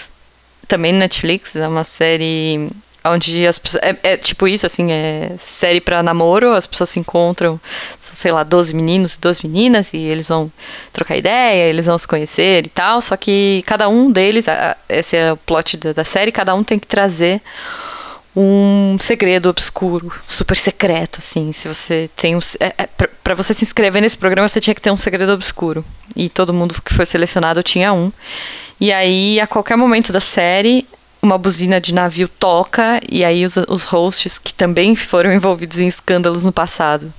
também 0.68 0.94
Netflix. 0.94 1.56
É 1.56 1.68
uma 1.68 1.84
série 1.84 2.70
onde 3.12 3.46
as 3.46 3.58
pessoas. 3.58 3.84
É, 3.84 3.98
é, 4.04 4.18
tipo 4.18 4.48
isso, 4.48 4.66
assim, 4.66 4.92
é 4.92 5.32
série 5.40 5.82
para 5.82 6.04
namoro, 6.04 6.54
as 6.54 6.66
pessoas 6.66 6.90
se 6.90 7.00
encontram, 7.00 7.60
sei 8.00 8.32
lá, 8.32 8.44
12 8.44 8.74
meninos 8.74 9.14
e 9.14 9.20
12 9.20 9.48
meninas, 9.48 9.94
e 9.94 9.98
eles 9.98 10.28
vão 10.28 10.52
trocar 10.92 11.18
ideia, 11.18 11.70
eles 11.70 11.86
vão 11.86 11.98
se 11.98 12.08
conhecer 12.08 12.66
e 12.66 12.70
tal. 12.70 13.02
Só 13.02 13.16
que 13.18 13.64
cada 13.66 13.88
um 13.90 14.12
deles, 14.12 14.46
esse 14.90 15.18
é 15.18 15.34
o 15.34 15.38
plot 15.38 15.78
da, 15.78 15.94
da 15.94 16.04
série, 16.04 16.32
cada 16.32 16.54
um 16.56 16.64
tem 16.64 16.80
que 16.80 16.88
trazer 16.88 17.42
um 18.40 18.98
segredo 19.00 19.50
obscuro, 19.50 20.14
super 20.28 20.56
secreto, 20.56 21.18
assim. 21.20 21.52
Se 21.52 21.68
você 21.68 22.08
tem 22.16 22.36
um, 22.36 22.40
é, 22.60 22.74
é, 22.78 22.88
para 23.24 23.34
você 23.34 23.52
se 23.52 23.64
inscrever 23.64 24.00
nesse 24.00 24.16
programa, 24.16 24.48
você 24.48 24.62
tinha 24.62 24.76
que 24.76 24.82
ter 24.82 24.92
um 24.92 24.98
segredo 24.98 25.32
obscuro. 25.32 25.84
E 26.16 26.30
todo 26.30 26.54
mundo 26.54 26.80
que 26.84 26.94
foi 26.94 27.06
selecionado 27.08 27.64
tinha 27.64 27.92
um. 27.92 28.12
E 28.80 28.94
aí, 28.94 29.40
a 29.40 29.48
qualquer 29.48 29.76
momento 29.76 30.14
da 30.14 30.20
série, 30.20 30.88
uma 31.28 31.38
buzina 31.38 31.80
de 31.80 31.94
navio 31.94 32.28
toca 32.28 33.02
e 33.10 33.24
aí 33.24 33.46
os, 33.46 33.58
os 33.68 33.84
hosts 33.84 34.40
que 34.40 34.54
também 34.54 34.96
foram 34.96 35.32
envolvidos 35.32 35.80
em 35.80 35.88
escândalos 35.88 36.46
no 36.46 36.52
passado 36.52 37.14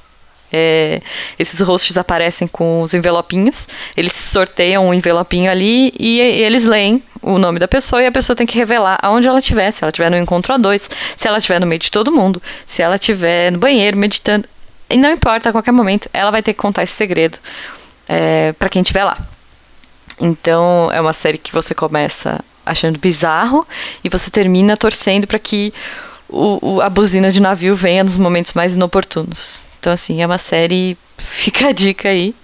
é, 0.52 1.00
esses 1.38 1.60
hosts 1.60 1.96
aparecem 1.98 2.48
com 2.48 2.80
os 2.80 2.94
envelopinhos, 2.94 3.68
eles 3.96 4.14
sorteiam 4.14 4.88
um 4.88 4.94
envelopinho 4.94 5.50
ali 5.50 5.92
e, 5.98 6.20
e, 6.20 6.42
eles 6.42 6.64
leem 6.64 7.02
o 7.20 7.38
nome 7.38 7.58
da 7.58 7.68
pessoa 7.68 8.02
e 8.02 8.06
a 8.06 8.12
pessoa 8.12 8.34
tem 8.34 8.46
que 8.46 8.56
revelar 8.56 8.98
aonde 9.02 9.28
ela 9.28 9.38
estiver, 9.38 9.70
se 9.70 9.84
ela 9.84 9.90
estiver 9.90 10.10
no 10.10 10.16
encontro 10.16 10.54
a 10.54 10.56
dois, 10.56 10.88
se 11.14 11.28
ela 11.28 11.38
estiver 11.38 11.60
no 11.60 11.66
meio 11.66 11.78
de 11.78 11.90
todo 11.90 12.10
mundo, 12.10 12.42
se 12.64 12.80
ela 12.80 12.94
estiver 12.94 13.52
no 13.52 13.58
banheiro 13.58 13.96
meditando. 13.96 14.48
E 14.88 14.96
não 14.96 15.10
importa, 15.10 15.50
a 15.50 15.52
qualquer 15.52 15.72
momento, 15.72 16.08
ela 16.14 16.30
vai 16.30 16.42
ter 16.42 16.54
que 16.54 16.60
contar 16.60 16.82
esse 16.82 16.94
segredo 16.94 17.38
é, 18.08 18.54
para 18.58 18.70
quem 18.70 18.80
estiver 18.80 19.04
lá. 19.04 19.18
Então 20.18 20.90
é 20.92 21.00
uma 21.00 21.12
série 21.12 21.36
que 21.36 21.52
você 21.52 21.74
começa 21.74 22.42
achando 22.68 22.98
bizarro 22.98 23.66
e 24.02 24.08
você 24.08 24.30
termina 24.30 24.76
torcendo 24.76 25.26
para 25.26 25.38
que 25.38 25.72
o, 26.28 26.74
o, 26.74 26.80
a 26.80 26.90
buzina 26.90 27.30
de 27.30 27.40
navio 27.40 27.74
venha 27.74 28.04
nos 28.04 28.16
momentos 28.16 28.52
mais 28.52 28.74
inoportunos. 28.74 29.66
Então, 29.80 29.92
assim, 29.92 30.22
é 30.22 30.26
uma 30.26 30.38
série. 30.38 30.96
Fica 31.18 31.68
a 31.68 31.72
dica 31.72 32.08
aí. 32.08 32.34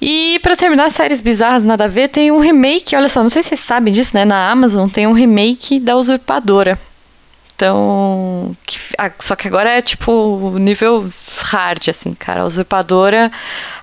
E 0.00 0.38
para 0.42 0.56
terminar, 0.56 0.90
séries 0.90 1.20
bizarras, 1.20 1.64
nada 1.64 1.84
a 1.84 1.88
ver, 1.88 2.08
tem 2.08 2.30
um 2.30 2.38
remake, 2.38 2.94
olha 2.94 3.08
só, 3.08 3.22
não 3.22 3.30
sei 3.30 3.42
se 3.42 3.50
vocês 3.50 3.60
sabem 3.60 3.92
disso, 3.92 4.14
né? 4.14 4.24
Na 4.24 4.50
Amazon 4.50 4.88
tem 4.88 5.06
um 5.06 5.12
remake 5.12 5.80
da 5.80 5.96
Usurpadora. 5.96 6.78
Então. 7.64 8.54
Que, 8.66 8.78
ah, 8.98 9.10
só 9.18 9.34
que 9.34 9.48
agora 9.48 9.70
é 9.70 9.80
tipo 9.80 10.58
nível 10.58 11.10
hard, 11.44 11.88
assim, 11.88 12.12
cara. 12.12 12.42
A 12.42 12.44
usurpadora. 12.44 13.32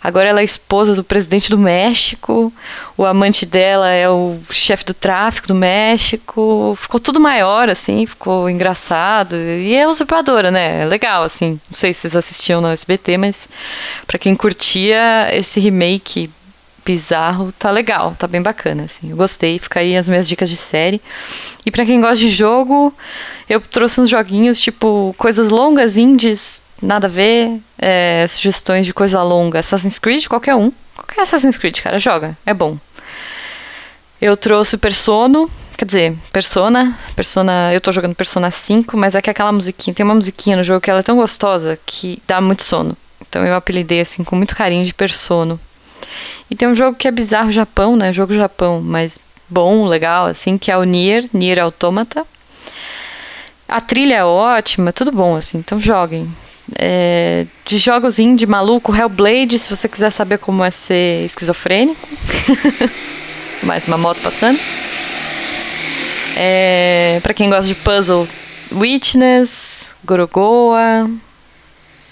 Agora 0.03 0.29
ela 0.29 0.41
é 0.41 0.43
esposa 0.43 0.93
do 0.93 1.03
presidente 1.03 1.49
do 1.49 1.57
México. 1.57 2.53
O 2.95 3.03
amante 3.03 3.43
dela 3.43 3.89
é 3.89 4.07
o 4.07 4.39
chefe 4.51 4.85
do 4.85 4.93
tráfico 4.93 5.47
do 5.47 5.55
México. 5.55 6.77
Ficou 6.79 6.99
tudo 6.99 7.19
maior, 7.19 7.69
assim, 7.69 8.05
ficou 8.05 8.47
engraçado. 8.47 9.35
E 9.35 9.75
é 9.75 9.87
usurpadora, 9.87 10.51
né? 10.51 10.83
É 10.83 10.85
legal, 10.85 11.23
assim. 11.23 11.59
Não 11.67 11.73
sei 11.73 11.91
se 11.93 12.01
vocês 12.01 12.15
assistiam 12.15 12.61
no 12.61 12.67
SBT, 12.67 13.17
mas 13.17 13.49
para 14.05 14.19
quem 14.19 14.35
curtia 14.35 15.27
esse 15.31 15.59
remake 15.59 16.29
bizarro, 16.85 17.51
tá 17.57 17.71
legal, 17.71 18.15
tá 18.17 18.27
bem 18.27 18.41
bacana, 18.41 18.83
assim. 18.83 19.09
Eu 19.11 19.17
gostei, 19.17 19.59
fica 19.59 19.79
aí 19.79 19.95
as 19.95 20.07
minhas 20.09 20.27
dicas 20.27 20.49
de 20.49 20.57
série. 20.57 21.01
E 21.65 21.71
para 21.71 21.85
quem 21.85 22.01
gosta 22.01 22.17
de 22.17 22.29
jogo, 22.29 22.93
eu 23.49 23.61
trouxe 23.61 24.01
uns 24.01 24.09
joguinhos, 24.09 24.59
tipo, 24.59 25.15
coisas 25.17 25.51
longas, 25.51 25.97
indies, 25.97 26.61
nada 26.81 27.07
a 27.07 27.09
ver, 27.09 27.59
é, 27.77 28.25
sugestões 28.27 28.85
de 28.85 28.93
coisa 28.93 29.21
longa. 29.21 29.59
Assassin's 29.59 29.99
Creed, 29.99 30.27
qualquer 30.27 30.55
um. 30.55 30.71
Qualquer 30.95 31.21
Assassin's 31.21 31.57
Creed, 31.57 31.79
cara, 31.81 31.99
joga, 31.99 32.37
é 32.45 32.53
bom. 32.53 32.77
Eu 34.19 34.37
trouxe 34.37 34.77
Persona, 34.77 35.47
quer 35.77 35.85
dizer, 35.85 36.15
Persona, 36.31 36.97
Persona, 37.15 37.73
eu 37.73 37.81
tô 37.81 37.91
jogando 37.91 38.13
Persona 38.13 38.51
5, 38.51 38.95
mas 38.95 39.15
é 39.15 39.21
que 39.21 39.29
aquela 39.29 39.51
musiquinha, 39.51 39.93
tem 39.93 40.03
uma 40.03 40.15
musiquinha 40.15 40.55
no 40.57 40.63
jogo 40.63 40.81
que 40.81 40.89
ela 40.89 40.99
é 40.99 41.03
tão 41.03 41.15
gostosa 41.15 41.79
que 41.85 42.21
dá 42.27 42.39
muito 42.39 42.63
sono. 42.63 42.95
Então 43.27 43.45
eu 43.45 43.55
apelidei 43.55 44.01
assim 44.01 44.23
com 44.23 44.35
muito 44.35 44.55
carinho 44.55 44.85
de 44.85 44.93
Persona. 44.93 45.59
E 46.49 46.55
tem 46.55 46.67
um 46.67 46.75
jogo 46.75 46.97
que 46.97 47.07
é 47.07 47.11
bizarro 47.11 47.51
Japão, 47.51 47.95
né? 47.95 48.11
Jogo 48.11 48.33
Japão, 48.33 48.81
mas 48.81 49.19
bom, 49.49 49.85
legal, 49.85 50.25
assim, 50.25 50.57
que 50.57 50.71
é 50.71 50.77
o 50.77 50.83
Nier, 50.83 51.29
Nier 51.33 51.59
Automata. 51.59 52.25
A 53.67 53.79
trilha 53.79 54.15
é 54.15 54.23
ótima, 54.23 54.91
tudo 54.91 55.11
bom, 55.11 55.35
assim, 55.35 55.57
então 55.57 55.79
joguem. 55.79 56.29
É, 56.77 57.45
de 57.65 57.77
jogos 57.77 58.19
indie 58.19 58.45
maluco, 58.45 58.95
Hellblade, 58.95 59.59
se 59.59 59.69
você 59.69 59.87
quiser 59.87 60.09
saber 60.09 60.37
como 60.37 60.63
é 60.63 60.71
ser 60.71 61.25
esquizofrênico. 61.25 62.07
Mais 63.63 63.85
uma 63.87 63.97
moto 63.97 64.19
passando. 64.21 64.59
É, 66.35 67.19
para 67.21 67.33
quem 67.33 67.49
gosta 67.49 67.67
de 67.67 67.75
puzzle, 67.75 68.27
Witness, 68.71 69.95
Gorogoa, 70.03 71.09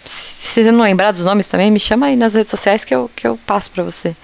se 0.09 0.63
você 0.63 0.71
não 0.71 0.83
lembrar 0.83 1.11
dos 1.11 1.23
nomes 1.23 1.47
também, 1.47 1.69
me 1.69 1.79
chama 1.79 2.07
aí 2.07 2.15
nas 2.15 2.33
redes 2.33 2.49
sociais 2.49 2.83
que 2.83 2.95
eu, 2.95 3.09
que 3.15 3.27
eu 3.27 3.39
passo 3.45 3.69
pra 3.69 3.83
você. 3.83 4.15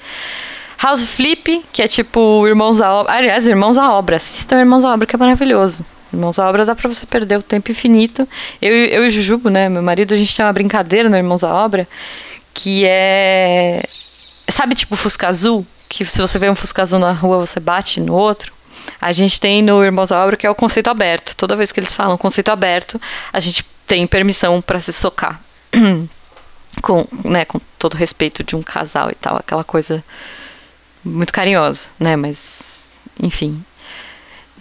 House 0.82 1.06
Flip, 1.06 1.64
que 1.72 1.82
é 1.82 1.88
tipo 1.88 2.46
Irmãos 2.48 2.82
à 2.82 2.92
Obra. 2.92 3.14
Aliás, 3.14 3.48
Irmãos 3.48 3.78
à 3.78 3.94
Obra. 3.94 4.16
Assistam 4.18 4.60
Irmãos 4.60 4.84
à 4.84 4.94
Obra, 4.94 5.06
que 5.06 5.16
é 5.16 5.20
maravilhoso. 5.20 5.86
Irmãos 6.12 6.40
à 6.40 6.50
Obra 6.50 6.66
dá 6.66 6.76
pra 6.76 6.90
você 6.90 7.06
perder 7.06 7.38
o 7.38 7.44
tempo 7.44 7.70
infinito. 7.72 8.28
Eu, 8.60 8.74
eu 8.74 9.06
e 9.06 9.10
Jujubo, 9.12 9.50
né, 9.50 9.70
meu 9.70 9.84
marido, 9.84 10.14
a 10.14 10.18
gente 10.18 10.36
tem 10.36 10.44
uma 10.44 10.52
brincadeira 10.52 11.08
no 11.08 11.16
Irmãos 11.16 11.44
à 11.44 11.54
Obra 11.54 11.88
que 12.54 12.84
é. 12.86 13.84
Sabe, 14.50 14.74
tipo 14.74 14.96
Fusca 14.96 15.28
Azul? 15.28 15.66
Que 15.88 16.04
se 16.04 16.20
você 16.20 16.40
vê 16.40 16.50
um 16.50 16.56
Fusca 16.56 16.82
Azul 16.82 16.98
na 16.98 17.12
rua, 17.12 17.46
você 17.46 17.60
bate 17.60 18.00
no 18.00 18.14
outro. 18.14 18.52
A 19.00 19.12
gente 19.12 19.40
tem 19.40 19.62
no 19.62 19.84
Irmãos 19.84 20.12
à 20.12 20.24
Obra 20.24 20.36
que 20.36 20.48
é 20.48 20.50
o 20.50 20.56
conceito 20.56 20.90
aberto. 20.90 21.36
Toda 21.36 21.56
vez 21.56 21.72
que 21.72 21.80
eles 21.80 21.94
falam 21.94 22.18
conceito 22.18 22.50
aberto, 22.50 23.00
a 23.32 23.40
gente 23.40 23.64
tem 23.86 24.08
permissão 24.08 24.62
para 24.62 24.80
se 24.80 24.92
socar. 24.92 25.45
com, 26.82 27.08
né, 27.24 27.46
com 27.46 27.60
todo 27.80 27.96
respeito 27.96 28.44
de 28.44 28.56
um 28.56 28.62
casal 28.62 29.10
e 29.12 29.16
tal, 29.16 29.38
aquela 29.38 29.64
coisa 29.64 30.04
muito 31.04 31.32
carinhosa, 31.32 31.88
né, 32.00 32.16
mas 32.16 32.92
enfim. 33.22 33.64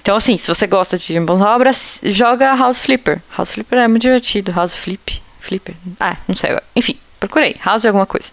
Então 0.01 0.17
assim, 0.17 0.37
se 0.37 0.49
você 0.49 0.67
gosta 0.67 0.99
de 0.99 1.15
Irmãos 1.15 1.41
Obras, 1.41 2.01
joga 2.05 2.55
House 2.55 2.81
Flipper. 2.81 3.23
House 3.37 3.53
Flipper 3.53 3.79
é 3.79 3.89
muito 3.89 4.03
divertido, 4.03 4.53
House 4.53 4.75
Flip, 4.75 5.23
Flipper. 5.41 5.75
Ah, 5.99 6.17
não 6.29 6.37
sei 6.37 6.51
agora. 6.51 6.65
Enfim, 6.77 6.99
procurei, 7.19 7.57
House 7.65 7.85
é 7.85 7.89
alguma 7.89 8.07
coisa. 8.07 8.33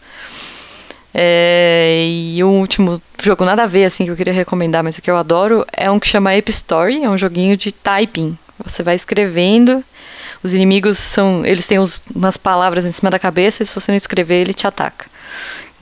É, 1.14 2.06
e 2.08 2.42
o 2.44 2.48
último 2.48 3.02
jogo 3.22 3.44
nada 3.44 3.64
a 3.64 3.68
ver, 3.68 3.86
assim, 3.86 4.06
que 4.06 4.12
eu 4.12 4.16
queria 4.16 4.34
recomendar, 4.34 4.84
mas 4.84 5.00
que 5.00 5.12
eu 5.12 5.18
adoro, 5.18 5.66
é 5.74 5.92
um 5.92 6.00
que 6.00 6.08
chama 6.08 6.36
Ape 6.36 6.52
Story, 6.52 7.04
é 7.04 7.10
um 7.10 7.18
joguinho 7.18 7.58
de 7.58 7.72
typing. 7.72 8.38
Você 8.64 8.84
vai 8.84 8.96
escrevendo 8.96 9.84
os 10.44 10.54
inimigos 10.54 10.98
são. 10.98 11.46
Eles 11.46 11.68
têm 11.68 11.78
umas 12.16 12.38
palavras 12.38 12.86
em 12.86 12.92
cima 12.92 13.10
da 13.10 13.20
cabeça 13.20 13.62
e 13.62 13.66
se 13.66 13.74
você 13.74 13.92
não 13.92 13.98
escrever, 13.98 14.42
ele 14.42 14.54
te 14.54 14.66
ataca. 14.68 15.06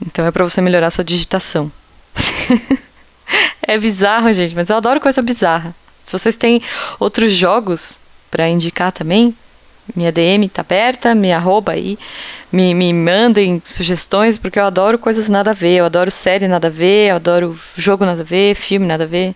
Então 0.04 0.24
é 0.26 0.30
para 0.30 0.44
você 0.44 0.60
melhorar 0.60 0.88
a 0.88 0.90
sua 0.90 1.04
digitação. 1.04 1.70
é 3.62 3.78
bizarro, 3.78 4.32
gente, 4.32 4.54
mas 4.54 4.70
eu 4.70 4.76
adoro 4.76 5.00
coisa 5.00 5.22
bizarra. 5.22 5.74
Se 6.04 6.12
vocês 6.12 6.36
têm 6.36 6.62
outros 6.98 7.32
jogos 7.32 7.98
para 8.30 8.48
indicar 8.48 8.92
também, 8.92 9.34
minha 9.94 10.12
DM 10.12 10.48
tá 10.48 10.62
aberta, 10.62 11.14
me 11.14 11.32
arroba 11.32 11.72
aí, 11.72 11.98
me, 12.52 12.74
me 12.74 12.92
mandem 12.92 13.60
sugestões, 13.64 14.38
porque 14.38 14.58
eu 14.58 14.64
adoro 14.64 14.98
coisas 14.98 15.28
nada 15.28 15.50
a 15.50 15.54
ver, 15.54 15.76
eu 15.76 15.84
adoro 15.84 16.10
série 16.10 16.48
nada 16.48 16.68
a 16.68 16.70
ver, 16.70 17.10
eu 17.10 17.16
adoro 17.16 17.58
jogo 17.76 18.04
nada 18.04 18.22
a 18.22 18.24
ver, 18.24 18.54
filme 18.54 18.86
nada 18.86 19.04
a 19.04 19.06
ver. 19.06 19.34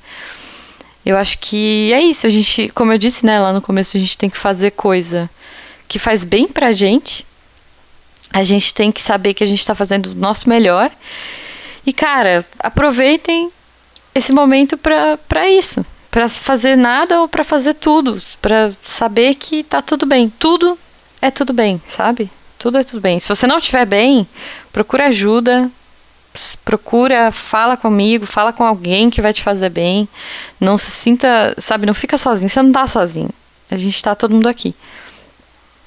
Eu 1.04 1.16
acho 1.16 1.38
que 1.38 1.92
é 1.92 2.00
isso. 2.00 2.26
A 2.26 2.30
gente, 2.30 2.68
como 2.74 2.92
eu 2.92 2.98
disse, 2.98 3.26
né, 3.26 3.38
lá 3.38 3.52
no 3.52 3.60
começo, 3.60 3.96
a 3.96 4.00
gente 4.00 4.16
tem 4.16 4.30
que 4.30 4.38
fazer 4.38 4.70
coisa 4.72 5.28
que 5.86 5.98
faz 5.98 6.24
bem 6.24 6.48
pra 6.48 6.72
gente. 6.72 7.26
A 8.32 8.42
gente 8.42 8.72
tem 8.74 8.90
que 8.90 9.02
saber 9.02 9.34
que 9.34 9.44
a 9.44 9.46
gente 9.46 9.64
tá 9.64 9.74
fazendo 9.74 10.06
o 10.06 10.14
nosso 10.14 10.48
melhor. 10.48 10.90
E, 11.86 11.92
cara, 11.92 12.44
aproveitem 12.58 13.50
esse 14.14 14.32
momento 14.32 14.76
pra, 14.78 15.18
pra 15.28 15.48
isso. 15.48 15.84
para 16.10 16.28
fazer 16.28 16.76
nada 16.76 17.20
ou 17.20 17.28
para 17.28 17.42
fazer 17.42 17.74
tudo, 17.74 18.22
para 18.40 18.72
saber 18.80 19.34
que 19.34 19.64
tá 19.64 19.82
tudo 19.82 20.06
bem. 20.06 20.32
Tudo 20.38 20.78
é 21.20 21.30
tudo 21.30 21.52
bem, 21.52 21.82
sabe? 21.86 22.30
Tudo 22.56 22.78
é 22.78 22.84
tudo 22.84 23.00
bem. 23.00 23.18
Se 23.18 23.28
você 23.28 23.46
não 23.46 23.58
estiver 23.58 23.84
bem, 23.84 24.26
procura 24.72 25.06
ajuda, 25.08 25.70
procura, 26.64 27.30
fala 27.30 27.76
comigo, 27.76 28.26
fala 28.26 28.52
com 28.52 28.64
alguém 28.64 29.10
que 29.10 29.22
vai 29.22 29.32
te 29.32 29.42
fazer 29.42 29.70
bem. 29.70 30.08
Não 30.60 30.76
se 30.76 30.90
sinta, 30.90 31.54
sabe, 31.58 31.86
não 31.86 31.94
fica 31.94 32.18
sozinho. 32.18 32.48
Você 32.48 32.62
não 32.62 32.72
tá 32.72 32.86
sozinho. 32.86 33.30
A 33.70 33.76
gente 33.76 34.02
tá 34.02 34.14
todo 34.14 34.34
mundo 34.34 34.48
aqui. 34.48 34.74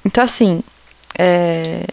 Então, 0.06 0.24
assim, 0.24 0.64
é... 1.18 1.86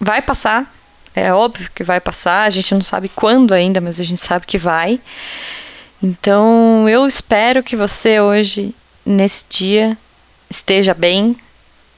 vai 0.00 0.22
passar. 0.22 0.72
É 1.14 1.32
óbvio 1.32 1.70
que 1.74 1.84
vai 1.84 2.00
passar. 2.00 2.44
A 2.44 2.50
gente 2.50 2.74
não 2.74 2.82
sabe 2.82 3.08
quando 3.08 3.52
ainda, 3.52 3.80
mas 3.80 4.00
a 4.00 4.04
gente 4.04 4.20
sabe 4.20 4.46
que 4.46 4.56
vai. 4.56 4.98
Então, 6.02 6.88
eu 6.88 7.06
espero 7.06 7.62
que 7.62 7.76
você 7.76 8.20
hoje, 8.20 8.74
nesse 9.04 9.44
dia, 9.48 9.96
esteja 10.50 10.94
bem, 10.94 11.36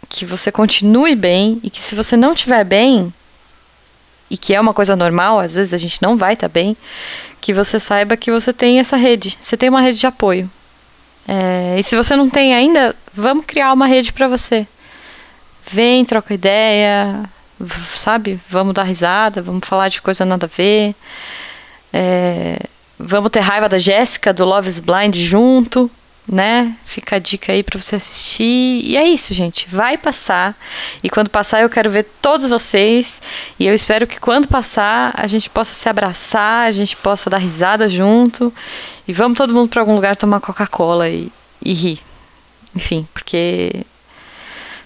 que 0.08 0.24
você 0.24 0.52
continue 0.52 1.14
bem 1.14 1.60
e 1.62 1.70
que 1.70 1.80
se 1.80 1.94
você 1.94 2.16
não 2.16 2.32
estiver 2.32 2.64
bem, 2.64 3.12
e 4.34 4.36
que 4.36 4.52
é 4.52 4.60
uma 4.60 4.74
coisa 4.74 4.96
normal, 4.96 5.38
às 5.38 5.54
vezes 5.54 5.72
a 5.72 5.78
gente 5.78 6.02
não 6.02 6.16
vai 6.16 6.34
estar 6.34 6.48
tá 6.48 6.52
bem, 6.52 6.76
que 7.40 7.54
você 7.54 7.78
saiba 7.78 8.16
que 8.16 8.32
você 8.32 8.52
tem 8.52 8.80
essa 8.80 8.96
rede, 8.96 9.38
você 9.38 9.56
tem 9.56 9.68
uma 9.68 9.80
rede 9.80 10.00
de 10.00 10.06
apoio. 10.08 10.50
É, 11.28 11.76
e 11.78 11.84
se 11.84 11.94
você 11.94 12.16
não 12.16 12.28
tem 12.28 12.52
ainda, 12.52 12.96
vamos 13.12 13.44
criar 13.46 13.72
uma 13.72 13.86
rede 13.86 14.12
para 14.12 14.26
você. 14.26 14.66
Vem, 15.70 16.04
troca 16.04 16.34
ideia, 16.34 17.22
sabe? 17.94 18.40
Vamos 18.50 18.74
dar 18.74 18.82
risada, 18.82 19.40
vamos 19.40 19.66
falar 19.66 19.88
de 19.88 20.02
coisa 20.02 20.24
nada 20.24 20.46
a 20.46 20.48
ver. 20.48 20.96
É, 21.92 22.58
Vamos 22.98 23.30
ter 23.30 23.40
raiva 23.40 23.68
da 23.68 23.76
Jéssica, 23.76 24.32
do 24.32 24.44
Love 24.44 24.68
is 24.68 24.80
Blind 24.80 25.16
junto, 25.16 25.90
né? 26.26 26.74
Fica 26.84 27.16
a 27.16 27.18
dica 27.18 27.52
aí 27.52 27.62
para 27.62 27.80
você 27.80 27.96
assistir. 27.96 28.80
E 28.84 28.96
é 28.96 29.04
isso, 29.06 29.34
gente. 29.34 29.66
Vai 29.68 29.98
passar. 29.98 30.56
E 31.02 31.10
quando 31.10 31.28
passar, 31.28 31.60
eu 31.60 31.68
quero 31.68 31.90
ver 31.90 32.04
todos 32.22 32.48
vocês. 32.48 33.20
E 33.58 33.66
eu 33.66 33.74
espero 33.74 34.06
que 34.06 34.18
quando 34.18 34.48
passar, 34.48 35.12
a 35.14 35.26
gente 35.26 35.50
possa 35.50 35.74
se 35.74 35.88
abraçar, 35.88 36.66
a 36.66 36.72
gente 36.72 36.96
possa 36.96 37.28
dar 37.28 37.38
risada 37.38 37.88
junto. 37.88 38.52
E 39.06 39.12
vamos 39.12 39.36
todo 39.36 39.52
mundo 39.52 39.68
para 39.68 39.82
algum 39.82 39.94
lugar 39.94 40.16
tomar 40.16 40.40
Coca-Cola 40.40 41.08
e, 41.08 41.30
e 41.62 41.72
rir. 41.72 42.00
Enfim, 42.74 43.06
porque 43.12 43.84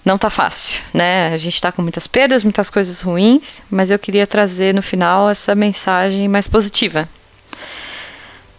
não 0.05 0.17
tá 0.17 0.29
fácil, 0.29 0.81
né? 0.93 1.33
A 1.33 1.37
gente 1.37 1.59
tá 1.61 1.71
com 1.71 1.81
muitas 1.81 2.05
perdas, 2.05 2.43
muitas 2.43 2.69
coisas 2.69 3.01
ruins, 3.01 3.61
mas 3.69 3.89
eu 3.89 3.97
queria 3.97 4.27
trazer 4.27 4.73
no 4.73 4.81
final 4.81 5.29
essa 5.29 5.55
mensagem 5.55 6.27
mais 6.27 6.47
positiva. 6.47 7.07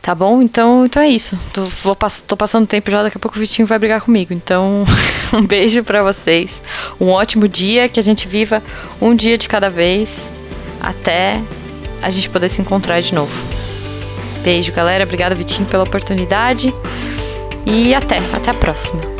Tá 0.03 0.15
bom? 0.15 0.41
Então, 0.41 0.87
então 0.87 1.03
é 1.03 1.09
isso. 1.09 1.39
Tô, 1.53 1.65
vou, 1.65 1.97
tô 2.27 2.37
passando 2.37 2.67
tempo 2.67 2.91
já, 2.91 3.03
daqui 3.03 3.19
a 3.19 3.21
pouco 3.21 3.37
o 3.37 3.41
Vitinho 3.41 3.67
vai 3.67 3.79
brigar 3.79 4.01
comigo. 4.01 4.33
Então, 4.33 4.85
um 5.33 5.43
beijo 5.43 5.85
para 5.85 6.03
vocês. 6.03 6.63
Um 6.99 7.09
ótimo 7.09 7.47
dia, 7.47 7.89
que 7.89 8.01
a 8.01 8.03
gente 8.03 8.27
viva 8.27 8.63
um 9.01 9.15
dia 9.15 9.37
de 9.37 9.47
cada 9.47 9.69
vez 9.69 10.33
até 10.81 11.41
a 12.01 12.09
gente 12.09 12.31
poder 12.31 12.49
se 12.49 12.63
encontrar 12.63 13.01
de 13.03 13.15
novo. 13.15 13.45
Beijo, 14.43 14.73
galera. 14.73 15.05
Obrigada, 15.05 15.35
Vitinho, 15.35 15.69
pela 15.69 15.85
oportunidade. 15.85 16.75
E 17.67 17.95
até, 17.95 18.19
até 18.35 18.51
a 18.51 18.55
próxima. 18.55 19.20